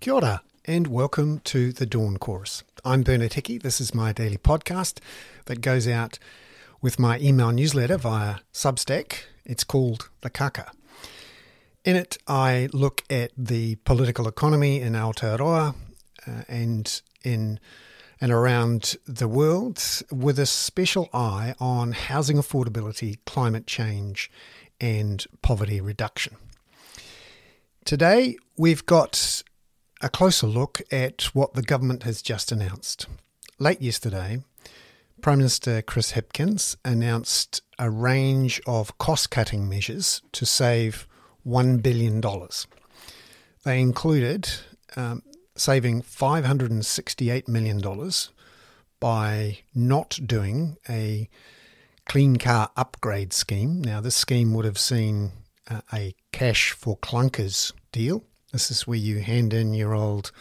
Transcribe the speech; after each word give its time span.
Kia 0.00 0.14
ora, 0.14 0.42
and 0.64 0.86
welcome 0.86 1.40
to 1.40 1.72
the 1.72 1.84
Dawn 1.84 2.16
Chorus. 2.16 2.64
I'm 2.86 3.02
Bernard 3.02 3.34
Hickey. 3.34 3.58
This 3.58 3.82
is 3.82 3.94
my 3.94 4.14
daily 4.14 4.38
podcast 4.38 4.98
that 5.44 5.60
goes 5.60 5.86
out 5.86 6.18
with 6.80 6.98
my 6.98 7.18
email 7.18 7.52
newsletter 7.52 7.98
via 7.98 8.36
Substack. 8.50 9.24
It's 9.44 9.62
called 9.62 10.08
The 10.22 10.30
Kaka. 10.30 10.72
In 11.84 11.96
it, 11.96 12.16
I 12.26 12.70
look 12.72 13.04
at 13.10 13.32
the 13.36 13.74
political 13.84 14.26
economy 14.26 14.80
in 14.80 14.94
Aotearoa 14.94 15.74
uh, 16.26 16.30
and 16.48 17.02
in 17.22 17.60
and 18.22 18.32
around 18.32 18.96
the 19.06 19.28
world 19.28 20.02
with 20.10 20.38
a 20.38 20.46
special 20.46 21.10
eye 21.12 21.54
on 21.60 21.92
housing 21.92 22.38
affordability, 22.38 23.18
climate 23.26 23.66
change, 23.66 24.30
and 24.80 25.26
poverty 25.42 25.78
reduction. 25.78 26.36
Today, 27.84 28.38
we've 28.56 28.86
got 28.86 29.42
a 30.00 30.08
closer 30.08 30.46
look 30.46 30.80
at 30.90 31.24
what 31.34 31.54
the 31.54 31.62
government 31.62 32.04
has 32.04 32.22
just 32.22 32.50
announced. 32.50 33.06
Late 33.58 33.82
yesterday, 33.82 34.42
Prime 35.20 35.38
Minister 35.38 35.82
Chris 35.82 36.12
Hipkins 36.12 36.76
announced 36.84 37.60
a 37.78 37.90
range 37.90 38.60
of 38.66 38.96
cost 38.96 39.30
cutting 39.30 39.68
measures 39.68 40.22
to 40.32 40.46
save 40.46 41.06
$1 41.46 41.82
billion. 41.82 42.22
They 43.64 43.80
included 43.80 44.48
um, 44.96 45.22
saving 45.54 46.02
$568 46.02 47.48
million 47.48 48.10
by 48.98 49.58
not 49.74 50.18
doing 50.26 50.76
a 50.88 51.28
clean 52.06 52.36
car 52.36 52.70
upgrade 52.76 53.34
scheme. 53.34 53.82
Now, 53.82 54.00
this 54.00 54.16
scheme 54.16 54.54
would 54.54 54.64
have 54.64 54.78
seen 54.78 55.32
uh, 55.68 55.82
a 55.92 56.14
cash 56.32 56.72
for 56.72 56.96
clunkers 56.96 57.72
deal 57.92 58.24
this 58.52 58.70
is 58.70 58.86
where 58.86 58.98
you 58.98 59.20
hand 59.20 59.52
in 59.52 59.74
your 59.74 59.94
old 59.94 60.32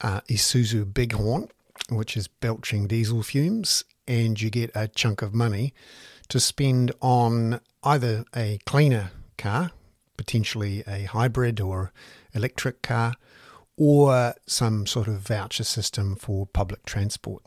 uh, 0.00 0.20
Isuzu 0.28 0.92
Bighorn, 0.92 1.48
which 1.88 2.16
is 2.16 2.28
belching 2.28 2.86
diesel 2.86 3.22
fumes, 3.22 3.84
and 4.06 4.40
you 4.40 4.50
get 4.50 4.70
a 4.74 4.88
chunk 4.88 5.22
of 5.22 5.34
money 5.34 5.74
to 6.28 6.38
spend 6.38 6.92
on 7.00 7.60
either 7.82 8.24
a 8.34 8.58
cleaner 8.64 9.10
car, 9.38 9.72
potentially 10.16 10.82
a 10.86 11.04
hybrid 11.04 11.60
or 11.60 11.92
electric 12.32 12.82
car, 12.82 13.14
or 13.76 14.34
some 14.46 14.86
sort 14.86 15.08
of 15.08 15.14
voucher 15.14 15.64
system 15.64 16.14
for 16.14 16.46
public 16.46 16.84
transport. 16.86 17.42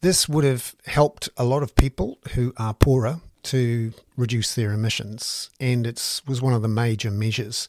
This 0.00 0.28
would 0.28 0.44
have 0.44 0.74
helped 0.86 1.28
a 1.36 1.44
lot 1.44 1.62
of 1.62 1.74
people 1.74 2.18
who 2.34 2.52
are 2.56 2.74
poorer 2.74 3.20
to 3.44 3.92
reduce 4.16 4.54
their 4.54 4.72
emissions, 4.72 5.50
and 5.60 5.86
it 5.86 6.22
was 6.26 6.42
one 6.42 6.52
of 6.52 6.62
the 6.62 6.68
major 6.68 7.10
measures 7.10 7.68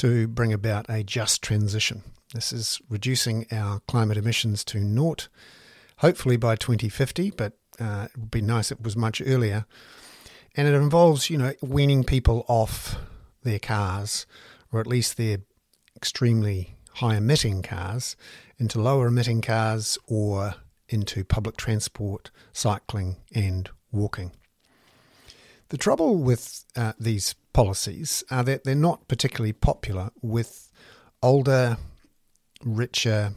to 0.00 0.26
bring 0.26 0.50
about 0.50 0.88
a 0.88 1.02
just 1.02 1.42
transition. 1.42 2.02
This 2.32 2.54
is 2.54 2.80
reducing 2.88 3.46
our 3.52 3.80
climate 3.80 4.16
emissions 4.16 4.64
to 4.64 4.80
naught, 4.80 5.28
hopefully 5.98 6.38
by 6.38 6.56
2050, 6.56 7.32
but 7.32 7.52
uh, 7.78 8.08
it 8.10 8.18
would 8.18 8.30
be 8.30 8.40
nice 8.40 8.72
if 8.72 8.78
it 8.78 8.84
was 8.84 8.96
much 8.96 9.20
earlier. 9.20 9.66
And 10.56 10.66
it 10.66 10.72
involves, 10.72 11.28
you 11.28 11.36
know, 11.36 11.52
weaning 11.60 12.02
people 12.02 12.46
off 12.48 12.96
their 13.42 13.58
cars, 13.58 14.24
or 14.72 14.80
at 14.80 14.86
least 14.86 15.18
their 15.18 15.40
extremely 15.94 16.76
high 16.94 17.16
emitting 17.16 17.60
cars, 17.60 18.16
into 18.56 18.80
lower 18.80 19.08
emitting 19.08 19.42
cars 19.42 19.98
or 20.06 20.54
into 20.88 21.24
public 21.24 21.58
transport, 21.58 22.30
cycling, 22.54 23.16
and 23.34 23.68
walking. 23.92 24.32
The 25.70 25.78
trouble 25.78 26.16
with 26.16 26.64
uh, 26.74 26.94
these 26.98 27.36
policies 27.52 28.24
are 28.28 28.42
that 28.42 28.64
they're 28.64 28.74
not 28.74 29.06
particularly 29.06 29.52
popular 29.52 30.10
with 30.20 30.72
older, 31.22 31.78
richer, 32.64 33.34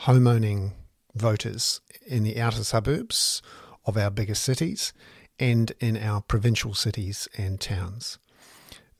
homeowning 0.00 0.72
voters 1.14 1.80
in 2.04 2.24
the 2.24 2.40
outer 2.40 2.64
suburbs 2.64 3.42
of 3.86 3.96
our 3.96 4.10
bigger 4.10 4.34
cities 4.34 4.92
and 5.38 5.72
in 5.78 5.96
our 5.96 6.20
provincial 6.20 6.74
cities 6.74 7.28
and 7.38 7.60
towns. 7.60 8.18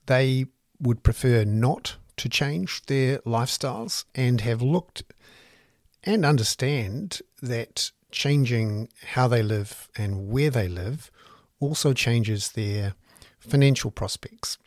They 0.07 0.47
would 0.81 1.03
prefer 1.03 1.43
not 1.45 1.97
to 2.19 2.29
change 2.29 2.83
their 2.87 3.19
lifestyles 3.19 4.05
and 4.15 4.41
have 4.41 4.63
looked 4.63 5.03
and 6.05 6.25
understand 6.25 7.23
that 7.41 7.91
changing 8.13 8.89
how 9.15 9.27
they 9.27 9.43
live 9.43 9.89
and 9.97 10.29
where 10.29 10.51
they 10.51 10.69
live 10.69 11.11
also 11.63 11.93
changes 11.93 12.53
their 12.53 12.95
financial 13.39 13.91
prospects. 13.91 14.59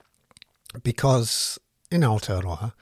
Because 0.84 1.60
in 1.92 2.02
Aotearoa, 2.02 2.74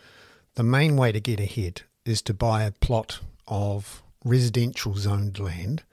the 0.55 0.63
main 0.63 0.95
way 0.95 1.11
to 1.11 1.19
get 1.19 1.39
ahead 1.39 1.81
is 2.05 2.21
to 2.23 2.33
buy 2.33 2.63
a 2.63 2.71
plot 2.71 3.19
of 3.47 4.03
residential 4.23 4.95
zoned 4.95 5.39
land 5.39 5.83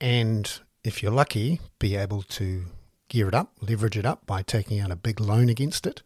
and, 0.00 0.60
if 0.84 1.02
you're 1.02 1.12
lucky, 1.12 1.60
be 1.78 1.96
able 1.96 2.22
to 2.22 2.64
gear 3.08 3.28
it 3.28 3.34
up, 3.34 3.52
leverage 3.60 3.96
it 3.96 4.04
up 4.04 4.26
by 4.26 4.42
taking 4.42 4.80
out 4.80 4.90
a 4.90 4.96
big 4.96 5.20
loan 5.20 5.48
against 5.48 5.86
it. 5.86 6.02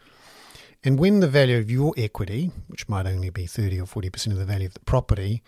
And 0.84 0.98
when 0.98 1.20
the 1.20 1.28
value 1.28 1.58
of 1.58 1.70
your 1.70 1.92
equity, 1.96 2.52
which 2.68 2.88
might 2.88 3.06
only 3.06 3.30
be 3.30 3.46
30 3.46 3.80
or 3.80 3.86
40% 3.86 4.28
of 4.28 4.38
the 4.38 4.44
value 4.44 4.66
of 4.66 4.74
the 4.74 4.80
property, 4.80 5.42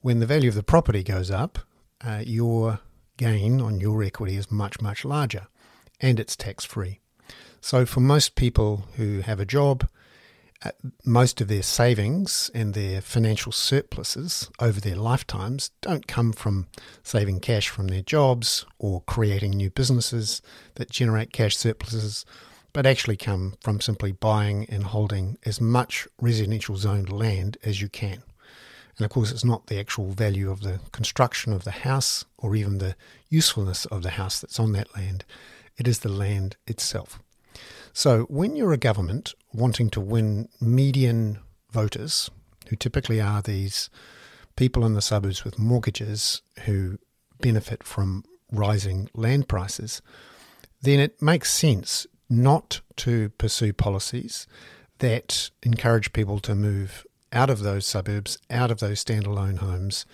when 0.00 0.20
the 0.20 0.26
value 0.26 0.48
of 0.48 0.54
the 0.54 0.62
property 0.62 1.02
goes 1.02 1.30
up, 1.30 1.58
uh, 2.04 2.22
your 2.24 2.80
gain 3.18 3.60
on 3.60 3.80
your 3.80 4.02
equity 4.02 4.36
is 4.36 4.50
much, 4.50 4.80
much 4.80 5.04
larger 5.04 5.48
and 6.00 6.18
it's 6.18 6.36
tax 6.36 6.64
free. 6.64 7.00
So, 7.60 7.84
for 7.84 8.00
most 8.00 8.36
people 8.36 8.84
who 8.96 9.20
have 9.20 9.40
a 9.40 9.44
job, 9.44 9.86
uh, 10.64 10.70
most 11.04 11.40
of 11.40 11.48
their 11.48 11.62
savings 11.62 12.50
and 12.54 12.74
their 12.74 13.00
financial 13.00 13.52
surpluses 13.52 14.50
over 14.60 14.80
their 14.80 14.96
lifetimes 14.96 15.70
don't 15.80 16.08
come 16.08 16.32
from 16.32 16.66
saving 17.02 17.40
cash 17.40 17.68
from 17.68 17.88
their 17.88 18.02
jobs 18.02 18.64
or 18.78 19.02
creating 19.02 19.52
new 19.52 19.70
businesses 19.70 20.42
that 20.74 20.90
generate 20.90 21.32
cash 21.32 21.56
surpluses, 21.56 22.24
but 22.72 22.86
actually 22.86 23.16
come 23.16 23.54
from 23.60 23.80
simply 23.80 24.10
buying 24.10 24.66
and 24.68 24.84
holding 24.84 25.38
as 25.44 25.60
much 25.60 26.08
residential 26.20 26.76
zoned 26.76 27.12
land 27.12 27.56
as 27.62 27.80
you 27.80 27.88
can. 27.88 28.22
And 28.98 29.04
of 29.04 29.10
course, 29.10 29.30
it's 29.30 29.44
not 29.44 29.68
the 29.68 29.78
actual 29.78 30.10
value 30.10 30.50
of 30.50 30.60
the 30.60 30.80
construction 30.92 31.52
of 31.52 31.64
the 31.64 31.70
house 31.70 32.24
or 32.36 32.56
even 32.56 32.78
the 32.78 32.96
usefulness 33.28 33.86
of 33.86 34.02
the 34.02 34.10
house 34.10 34.40
that's 34.40 34.58
on 34.58 34.72
that 34.72 34.94
land 34.96 35.24
it 35.78 35.88
is 35.88 36.00
the 36.00 36.08
land 36.10 36.56
itself. 36.66 37.20
So 37.92 38.22
when 38.24 38.56
you're 38.56 38.72
a 38.72 38.76
government 38.78 39.34
wanting 39.54 39.90
to 39.90 40.00
win 40.00 40.48
median 40.60 41.38
voters, 41.70 42.30
who 42.68 42.76
typically 42.76 43.20
are 43.20 43.40
these 43.40 43.88
people 44.56 44.84
in 44.84 44.94
the 44.94 45.02
suburbs 45.02 45.44
with 45.44 45.58
mortgages 45.58 46.42
who 46.64 46.98
benefit 47.40 47.82
from 47.82 48.24
rising 48.52 49.08
land 49.14 49.48
prices, 49.48 50.02
then 50.82 51.00
it 51.00 51.22
makes 51.22 51.50
sense 51.50 52.06
not 52.28 52.80
to 52.96 53.30
pursue 53.30 53.72
policies 53.72 54.46
that 54.98 55.50
encourage 55.62 56.12
people 56.12 56.40
to 56.40 56.54
move 56.54 57.06
out 57.32 57.50
of 57.50 57.60
those 57.60 57.86
suburbs, 57.86 58.38
out 58.50 58.70
of 58.70 58.80
those 58.80 59.04
standalone 59.04 59.58
homes, 59.58 60.06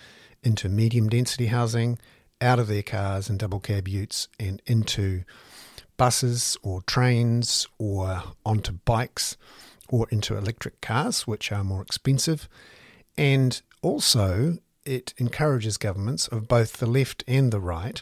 into 0.43 0.69
medium 0.69 1.09
density 1.09 1.47
housing, 1.47 1.97
out 2.41 2.59
of 2.59 2.67
their 2.67 2.83
cars 2.83 3.29
and 3.29 3.39
double 3.39 3.59
cab 3.59 3.87
utes, 3.87 4.27
and 4.39 4.61
into 4.65 5.23
buses 5.97 6.57
or 6.61 6.81
trains 6.83 7.67
or 7.77 8.23
onto 8.45 8.73
bikes 8.73 9.37
or 9.89 10.07
into 10.09 10.37
electric 10.37 10.81
cars, 10.81 11.25
which 11.25 11.51
are 11.51 11.63
more 11.63 11.81
expensive. 11.81 12.49
And 13.17 13.61
also, 13.81 14.57
it 14.85 15.13
encourages 15.17 15.77
governments 15.77 16.27
of 16.27 16.47
both 16.47 16.73
the 16.73 16.85
left 16.85 17.23
and 17.27 17.51
the 17.51 17.59
right 17.59 18.01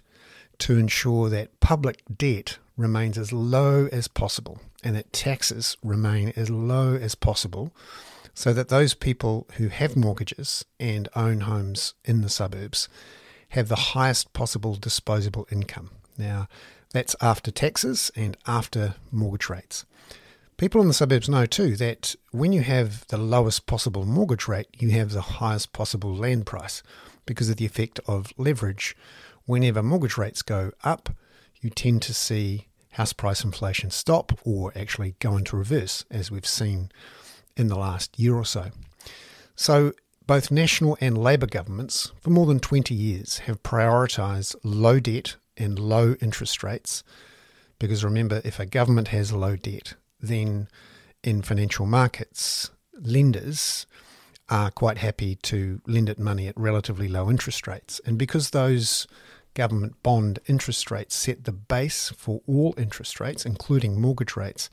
to 0.60 0.78
ensure 0.78 1.30
that 1.30 1.60
public 1.60 2.02
debt 2.16 2.58
remains 2.78 3.18
as 3.18 3.32
low 3.32 3.88
as 3.92 4.08
possible 4.08 4.60
and 4.84 4.96
that 4.96 5.14
taxes 5.14 5.78
remain 5.84 6.34
as 6.36 6.50
low 6.50 6.96
as 6.96 7.16
possible 7.16 7.72
so 8.34 8.54
that 8.54 8.70
those 8.70 8.94
people 8.94 9.48
who 9.58 9.68
have 9.68 9.96
mortgages 9.96 10.66
and 10.80 11.08
own 11.16 11.42
homes 11.42 11.94
in 12.04 12.22
the 12.22 12.30
suburbs 12.30 12.90
have 13.50 13.68
the 13.68 13.76
highest 13.76 14.34
possible 14.34 14.76
disposable 14.76 15.48
income. 15.52 15.92
Now, 16.18 16.48
that's 16.92 17.16
after 17.22 17.52
taxes 17.52 18.12
and 18.16 18.36
after 18.48 18.96
mortgage 19.12 19.50
rates. 19.50 19.86
People 20.58 20.82
in 20.82 20.88
the 20.88 20.94
suburbs 20.94 21.28
know 21.28 21.46
too 21.46 21.76
that 21.78 22.16
when 22.32 22.54
you 22.54 22.62
have 22.62 23.08
the 23.08 23.18
lowest 23.18 23.66
possible 23.66 24.06
mortgage 24.06 24.48
rate, 24.48 24.68
you 24.78 24.92
have 24.92 25.12
the 25.12 25.22
highest 25.22 25.74
possible 25.74 26.16
land 26.16 26.46
price 26.46 26.84
because 27.26 27.50
of 27.50 27.58
the 27.58 27.66
effect 27.66 28.00
of 28.08 28.32
leverage. 28.38 28.96
Whenever 29.46 29.82
mortgage 29.84 30.18
rates 30.18 30.42
go 30.42 30.72
up, 30.84 31.10
you 31.60 31.70
tend 31.70 32.02
to 32.04 32.14
see 32.14 32.68
house 32.92 33.14
price 33.14 33.44
inflation 33.44 33.90
stop 33.90 34.32
or 34.44 34.72
actually 34.76 35.16
go 35.20 35.36
into 35.38 35.58
reverse, 35.58 36.06
as 36.12 36.30
we've 36.30 36.46
seen 36.46 36.92
in 37.56 37.68
the 37.68 37.78
last 37.78 38.18
year 38.20 38.36
or 38.36 38.46
so. 38.46 38.72
So, 39.56 39.94
both 40.26 40.52
national 40.52 40.98
and 41.02 41.18
Labour 41.18 41.48
governments 41.48 42.12
for 42.22 42.30
more 42.30 42.46
than 42.46 42.60
20 42.60 42.96
years 42.96 43.40
have 43.40 43.62
prioritised 43.62 44.56
low 44.64 45.00
debt 45.00 45.36
and 45.58 45.78
low 45.78 46.16
interest 46.22 46.64
rates. 46.64 47.04
Because 47.78 48.06
remember, 48.06 48.42
if 48.46 48.60
a 48.60 48.66
government 48.66 49.10
has 49.10 49.34
low 49.34 49.58
debt, 49.58 49.96
then 50.22 50.70
in 51.24 51.42
financial 51.42 51.86
markets, 51.86 52.72
lenders 52.94 53.86
are 54.50 54.72
quite 54.72 55.00
happy 55.00 55.36
to 55.36 55.82
lend 55.88 56.10
it 56.10 56.20
money 56.20 56.48
at 56.48 56.58
relatively 56.58 57.08
low 57.08 57.30
interest 57.30 57.68
rates. 57.68 58.00
And 58.06 58.18
because 58.18 58.50
those 58.50 59.08
government 59.54 60.02
bond 60.04 60.40
interest 60.48 60.90
rates 60.92 61.16
set 61.16 61.44
the 61.44 61.52
base 61.52 62.14
for 62.18 62.42
all 62.48 62.74
interest 62.78 63.20
rates, 63.20 63.46
including 63.46 64.00
mortgage 64.00 64.36
rates, 64.36 64.70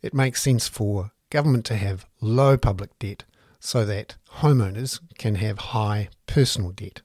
it 0.00 0.14
makes 0.14 0.42
sense 0.42 0.68
for 0.68 1.12
government 1.32 1.64
to 1.64 1.76
have 1.76 2.06
low 2.20 2.56
public 2.56 2.96
debt 2.98 3.24
so 3.58 3.84
that 3.86 4.16
homeowners 4.36 5.00
can 5.18 5.36
have 5.36 5.58
high 5.58 6.08
personal 6.26 6.70
debt. 6.70 7.00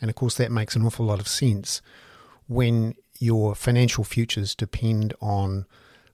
And 0.00 0.08
of 0.08 0.16
course, 0.16 0.36
that 0.36 0.50
makes 0.50 0.74
an 0.74 0.84
awful 0.86 1.06
lot 1.06 1.20
of 1.20 1.28
sense 1.28 1.82
when 2.46 2.94
your 3.18 3.54
financial 3.54 4.04
futures 4.04 4.54
depend 4.54 5.12
on 5.20 5.66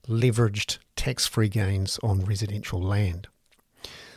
leveraged 0.07 0.79
tax 0.95 1.25
free 1.25 1.49
gains 1.49 1.97
on 2.03 2.25
residential 2.25 2.81
land. 2.81 3.27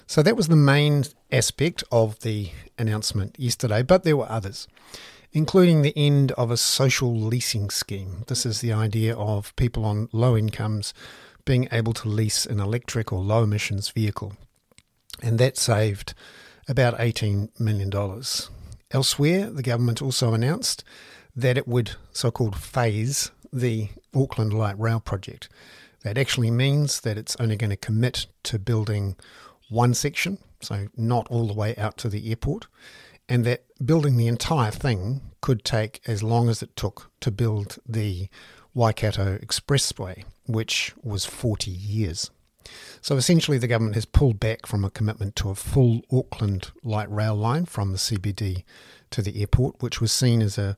So 0.06 0.22
that 0.22 0.36
was 0.36 0.48
the 0.48 0.56
main 0.56 1.04
aspect 1.30 1.84
of 1.92 2.20
the 2.20 2.50
announcement 2.78 3.36
yesterday, 3.38 3.82
but 3.82 4.04
there 4.04 4.16
were 4.16 4.30
others, 4.30 4.66
including 5.32 5.82
the 5.82 5.92
end 5.96 6.32
of 6.32 6.50
a 6.50 6.56
social 6.56 7.14
leasing 7.14 7.70
scheme. 7.70 8.24
This 8.26 8.46
is 8.46 8.60
the 8.60 8.72
idea 8.72 9.14
of 9.14 9.54
people 9.56 9.84
on 9.84 10.08
low 10.12 10.36
incomes 10.36 10.94
being 11.48 11.66
able 11.72 11.94
to 11.94 12.10
lease 12.10 12.44
an 12.44 12.60
electric 12.60 13.10
or 13.10 13.20
low 13.20 13.42
emissions 13.42 13.88
vehicle. 13.88 14.34
And 15.22 15.38
that 15.38 15.56
saved 15.56 16.12
about 16.68 16.98
$18 16.98 17.58
million. 17.58 17.90
Elsewhere, 18.90 19.48
the 19.48 19.62
government 19.62 20.02
also 20.02 20.34
announced 20.34 20.84
that 21.34 21.56
it 21.56 21.66
would 21.66 21.92
so 22.12 22.30
called 22.30 22.54
phase 22.54 23.30
the 23.50 23.88
Auckland 24.14 24.52
Light 24.52 24.78
Rail 24.78 25.00
project. 25.00 25.48
That 26.02 26.18
actually 26.18 26.50
means 26.50 27.00
that 27.00 27.16
it's 27.16 27.36
only 27.40 27.56
going 27.56 27.70
to 27.70 27.76
commit 27.76 28.26
to 28.42 28.58
building 28.58 29.16
one 29.70 29.94
section, 29.94 30.36
so 30.60 30.88
not 30.98 31.26
all 31.28 31.46
the 31.46 31.54
way 31.54 31.74
out 31.76 31.96
to 31.98 32.10
the 32.10 32.28
airport, 32.28 32.66
and 33.26 33.46
that 33.46 33.64
building 33.82 34.18
the 34.18 34.28
entire 34.28 34.70
thing 34.70 35.22
could 35.40 35.64
take 35.64 36.02
as 36.06 36.22
long 36.22 36.50
as 36.50 36.62
it 36.62 36.76
took 36.76 37.10
to 37.20 37.30
build 37.30 37.78
the 37.88 38.28
Waikato 38.74 39.38
Expressway, 39.38 40.24
which 40.48 40.92
was 41.02 41.24
40 41.24 41.70
years. 41.70 42.30
So 43.00 43.16
essentially, 43.16 43.58
the 43.58 43.68
government 43.68 43.94
has 43.94 44.04
pulled 44.04 44.40
back 44.40 44.66
from 44.66 44.84
a 44.84 44.90
commitment 44.90 45.36
to 45.36 45.50
a 45.50 45.54
full 45.54 46.02
Auckland 46.12 46.70
light 46.82 47.10
rail 47.10 47.34
line 47.34 47.64
from 47.64 47.92
the 47.92 47.98
CBD 47.98 48.64
to 49.10 49.22
the 49.22 49.40
airport, 49.40 49.82
which 49.82 50.00
was 50.00 50.12
seen 50.12 50.42
as 50.42 50.58
a, 50.58 50.76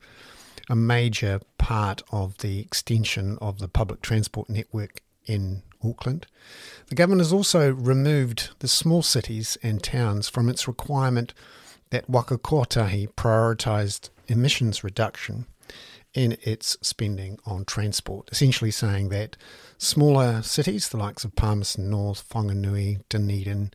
a 0.68 0.76
major 0.76 1.40
part 1.58 2.02
of 2.12 2.38
the 2.38 2.60
extension 2.60 3.38
of 3.40 3.58
the 3.58 3.68
public 3.68 4.02
transport 4.02 4.48
network 4.48 5.02
in 5.26 5.62
Auckland. 5.82 6.26
The 6.88 6.94
government 6.94 7.22
has 7.22 7.32
also 7.32 7.72
removed 7.72 8.50
the 8.58 8.68
small 8.68 9.02
cities 9.02 9.56
and 9.62 9.82
towns 9.82 10.28
from 10.28 10.48
its 10.48 10.68
requirement 10.68 11.32
that 11.90 12.08
Waka 12.08 12.38
Kotahi 12.38 13.08
prioritised 13.14 14.10
emissions 14.28 14.84
reduction 14.84 15.46
in 16.14 16.36
its 16.42 16.76
spending 16.82 17.38
on 17.46 17.64
transport, 17.64 18.28
essentially 18.32 18.70
saying 18.70 19.08
that 19.10 19.36
smaller 19.78 20.42
cities, 20.42 20.88
the 20.88 20.96
likes 20.96 21.24
of 21.24 21.36
Palmerston 21.36 21.88
North, 21.88 22.28
Whanganui, 22.30 23.02
Dunedin, 23.08 23.72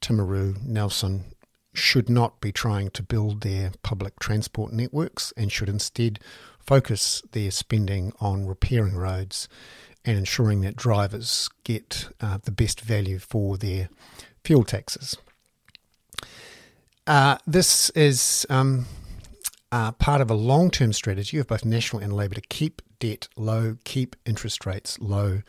Timaru, 0.00 0.62
Nelson, 0.62 1.24
should 1.72 2.10
not 2.10 2.40
be 2.40 2.52
trying 2.52 2.90
to 2.90 3.02
build 3.02 3.40
their 3.40 3.72
public 3.82 4.18
transport 4.18 4.72
networks 4.72 5.32
and 5.36 5.52
should 5.52 5.68
instead 5.68 6.18
focus 6.58 7.22
their 7.32 7.50
spending 7.50 8.12
on 8.20 8.46
repairing 8.46 8.94
roads 8.94 9.48
and 10.04 10.18
ensuring 10.18 10.60
that 10.62 10.76
drivers 10.76 11.48
get 11.64 12.08
uh, 12.20 12.38
the 12.44 12.50
best 12.50 12.80
value 12.80 13.18
for 13.18 13.56
their 13.56 13.88
fuel 14.44 14.64
taxes. 14.64 15.16
Uh, 17.06 17.38
this 17.46 17.90
is 17.90 18.46
um, 18.50 18.86
part 19.70 20.20
of 20.20 20.30
a 20.30 20.34
long 20.34 20.70
term 20.70 20.92
strategy 20.92 21.38
of 21.38 21.46
both 21.46 21.64
National 21.64 22.02
and 22.02 22.12
Labour 22.12 22.34
to 22.34 22.40
keep 22.42 22.82
debt 22.98 23.28
low, 23.36 23.78
keep 23.84 24.16
interest 24.26 24.66
rates 24.66 24.98
low, 25.00 25.42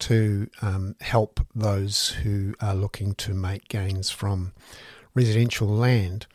to 0.00 0.48
um, 0.62 0.96
help 1.00 1.40
those 1.54 2.10
who 2.22 2.54
are 2.60 2.74
looking 2.74 3.14
to 3.14 3.34
make 3.34 3.68
gains 3.68 4.10
from 4.10 4.52
residential 5.14 5.68
land. 5.68 6.26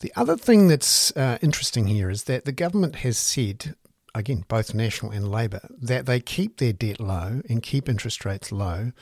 The 0.00 0.12
other 0.14 0.36
thing 0.36 0.68
that's 0.68 1.16
uh, 1.16 1.38
interesting 1.40 1.86
here 1.86 2.10
is 2.10 2.24
that 2.24 2.44
the 2.44 2.52
government 2.52 2.96
has 2.96 3.16
said 3.16 3.74
again, 4.16 4.44
both 4.48 4.74
National 4.74 5.12
and 5.12 5.30
Labour, 5.30 5.60
that 5.70 6.06
they 6.06 6.20
keep 6.20 6.56
their 6.56 6.72
debt 6.72 7.00
low 7.00 7.42
and 7.48 7.62
keep 7.62 7.88
interest 7.88 8.24
rates 8.24 8.50
low 8.50 8.92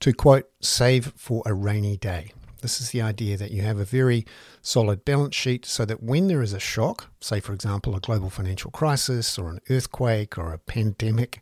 to, 0.00 0.12
quote, 0.12 0.48
save 0.60 1.12
for 1.16 1.42
a 1.46 1.54
rainy 1.54 1.96
day. 1.96 2.32
This 2.60 2.80
is 2.80 2.90
the 2.90 3.02
idea 3.02 3.36
that 3.36 3.50
you 3.50 3.62
have 3.62 3.78
a 3.78 3.84
very 3.84 4.26
solid 4.62 5.04
balance 5.04 5.36
sheet 5.36 5.64
so 5.64 5.84
that 5.84 6.02
when 6.02 6.26
there 6.26 6.42
is 6.42 6.52
a 6.52 6.60
shock, 6.60 7.06
say, 7.20 7.40
for 7.40 7.52
example, 7.52 7.94
a 7.94 8.00
global 8.00 8.30
financial 8.30 8.70
crisis 8.70 9.38
or 9.38 9.50
an 9.50 9.60
earthquake 9.70 10.36
or 10.36 10.52
a 10.52 10.58
pandemic 10.58 11.40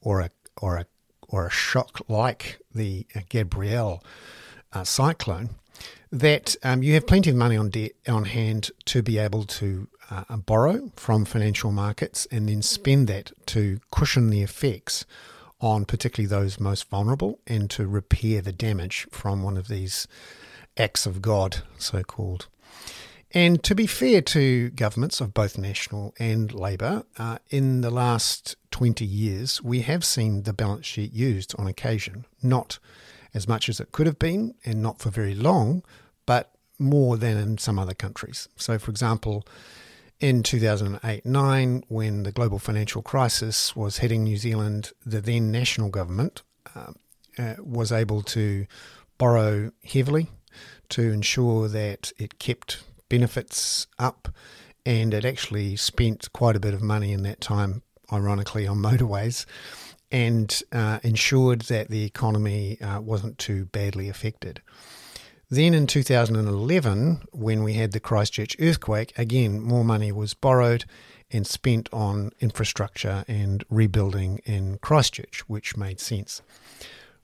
or 0.00 0.20
a, 0.20 0.30
or 0.60 0.76
a, 0.76 0.86
or 1.28 1.46
a 1.46 1.50
shock 1.50 2.00
like 2.08 2.58
the 2.74 3.06
Gabrielle 3.28 4.02
uh, 4.72 4.84
cyclone, 4.84 5.50
that 6.10 6.56
um, 6.62 6.82
you 6.82 6.94
have 6.94 7.06
plenty 7.06 7.30
of 7.30 7.36
money 7.36 7.56
on 7.56 7.70
debt 7.70 7.92
on 8.08 8.24
hand 8.24 8.70
to 8.86 9.02
be 9.02 9.18
able 9.18 9.44
to 9.44 9.88
uh, 10.10 10.36
borrow 10.36 10.90
from 10.96 11.24
financial 11.24 11.72
markets 11.72 12.26
and 12.30 12.48
then 12.48 12.62
spend 12.62 13.08
that 13.08 13.32
to 13.46 13.80
cushion 13.90 14.30
the 14.30 14.42
effects 14.42 15.04
on 15.60 15.84
particularly 15.84 16.28
those 16.28 16.60
most 16.60 16.88
vulnerable 16.88 17.38
and 17.46 17.70
to 17.70 17.86
repair 17.86 18.40
the 18.40 18.52
damage 18.52 19.06
from 19.10 19.42
one 19.42 19.56
of 19.56 19.68
these 19.68 20.06
acts 20.76 21.06
of 21.06 21.22
God, 21.22 21.58
so 21.78 22.02
called. 22.02 22.46
And 23.32 23.62
to 23.64 23.74
be 23.74 23.86
fair 23.86 24.22
to 24.22 24.70
governments 24.70 25.20
of 25.20 25.34
both 25.34 25.58
National 25.58 26.14
and 26.18 26.54
Labour, 26.54 27.04
uh, 27.18 27.38
in 27.50 27.80
the 27.80 27.90
last 27.90 28.56
20 28.70 29.04
years, 29.04 29.62
we 29.62 29.80
have 29.82 30.04
seen 30.04 30.44
the 30.44 30.52
balance 30.52 30.86
sheet 30.86 31.12
used 31.12 31.54
on 31.58 31.66
occasion, 31.66 32.24
not 32.42 32.78
as 33.34 33.48
much 33.48 33.68
as 33.68 33.80
it 33.80 33.92
could 33.92 34.06
have 34.06 34.18
been 34.18 34.54
and 34.64 34.80
not 34.82 35.00
for 35.00 35.10
very 35.10 35.34
long, 35.34 35.82
but 36.24 36.52
more 36.78 37.16
than 37.16 37.36
in 37.36 37.58
some 37.58 37.78
other 37.78 37.94
countries. 37.94 38.48
So, 38.56 38.78
for 38.78 38.90
example, 38.90 39.46
in 40.20 40.42
2008 40.42 41.26
9, 41.26 41.84
when 41.88 42.22
the 42.22 42.32
global 42.32 42.58
financial 42.58 43.02
crisis 43.02 43.76
was 43.76 43.98
hitting 43.98 44.24
New 44.24 44.36
Zealand, 44.36 44.92
the 45.04 45.20
then 45.20 45.50
national 45.52 45.90
government 45.90 46.42
uh, 46.74 46.92
uh, 47.38 47.54
was 47.58 47.92
able 47.92 48.22
to 48.22 48.66
borrow 49.18 49.72
heavily 49.84 50.28
to 50.90 51.12
ensure 51.12 51.68
that 51.68 52.12
it 52.18 52.38
kept 52.38 52.82
benefits 53.08 53.86
up 53.98 54.28
and 54.84 55.12
it 55.12 55.24
actually 55.24 55.76
spent 55.76 56.32
quite 56.32 56.56
a 56.56 56.60
bit 56.60 56.74
of 56.74 56.82
money 56.82 57.12
in 57.12 57.22
that 57.24 57.40
time, 57.40 57.82
ironically, 58.12 58.66
on 58.66 58.78
motorways 58.82 59.46
and 60.12 60.62
uh, 60.72 61.00
ensured 61.02 61.62
that 61.62 61.88
the 61.88 62.04
economy 62.04 62.80
uh, 62.80 63.00
wasn't 63.00 63.38
too 63.38 63.64
badly 63.66 64.08
affected. 64.08 64.60
Then 65.50 65.74
in 65.74 65.86
2011, 65.86 67.22
when 67.32 67.62
we 67.62 67.74
had 67.74 67.92
the 67.92 68.00
Christchurch 68.00 68.56
earthquake, 68.60 69.16
again, 69.16 69.60
more 69.60 69.84
money 69.84 70.10
was 70.10 70.34
borrowed 70.34 70.84
and 71.30 71.46
spent 71.46 71.88
on 71.92 72.30
infrastructure 72.40 73.24
and 73.28 73.64
rebuilding 73.68 74.40
in 74.44 74.78
Christchurch, 74.78 75.48
which 75.48 75.76
made 75.76 76.00
sense. 76.00 76.42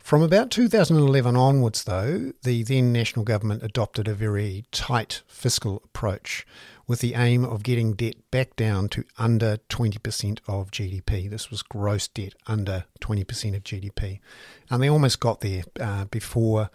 From 0.03 0.21
about 0.23 0.51
2011 0.51 1.37
onwards, 1.37 1.85
though, 1.85 2.33
the 2.43 2.65
then 2.65 2.93
national 2.93 3.25
government 3.25 3.63
adopted 3.63 4.09
a 4.09 4.15
very 4.15 4.65
tight 4.73 5.23
fiscal 5.29 5.81
approach 5.85 6.45
with 6.89 6.99
the 7.01 7.15
aim 7.15 7.45
of 7.45 7.63
getting 7.63 7.95
debt 7.95 8.17
back 8.31 8.57
down 8.57 8.89
to 8.91 9.05
under 9.17 9.59
20% 9.69 10.41
of 10.49 10.73
GDP. 10.73 11.31
This 11.31 11.51
was 11.51 11.63
gross 11.63 12.09
debt 12.09 12.35
under 12.49 12.85
20% 13.01 13.57
of 13.57 13.63
GDP. 13.63 14.19
And 14.69 14.83
they 14.83 14.91
almost 14.91 15.21
got 15.21 15.41
there 15.41 15.63
uh, 15.81 16.07
before 16.07 16.69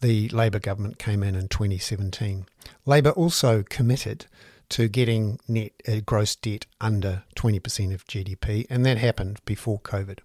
the 0.00 0.28
Labor 0.30 0.58
government 0.58 0.98
came 0.98 1.22
in 1.22 1.36
in 1.36 1.48
2017. 1.48 2.46
Labor 2.84 3.10
also 3.10 3.62
committed 3.62 4.26
to 4.70 4.88
getting 4.88 5.38
net 5.46 5.72
uh, 5.88 6.00
gross 6.04 6.34
debt 6.34 6.66
under 6.80 7.22
20% 7.36 7.94
of 7.94 8.06
GDP, 8.06 8.66
and 8.68 8.84
that 8.84 8.98
happened 8.98 9.40
before 9.44 9.78
COVID. 9.80 10.18